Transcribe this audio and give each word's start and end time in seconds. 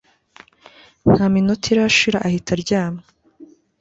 ntaniminota 1.11 1.65
irashira 1.73 2.17
ahita 2.27 2.49
aryama 2.55 3.01